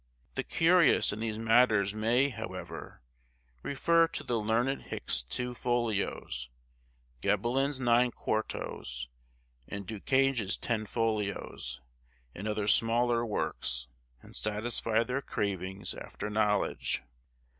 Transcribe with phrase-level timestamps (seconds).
[0.33, 3.03] The curious in these matters may, however,
[3.61, 6.49] refer to the learned Hickes's two folios,
[7.21, 9.09] Gebelin's nine quartos,
[9.67, 11.81] and Du Cange's ten folios,
[12.33, 13.89] and other smaller works,
[14.23, 17.03] and satisfy their cravings after knowledge.